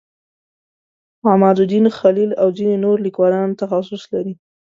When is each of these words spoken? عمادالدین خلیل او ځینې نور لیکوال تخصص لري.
عمادالدین 1.31 1.85
خلیل 1.99 2.31
او 2.41 2.47
ځینې 2.57 2.75
نور 2.85 2.97
لیکوال 3.05 3.33
تخصص 3.61 4.01
لري. 4.13 4.33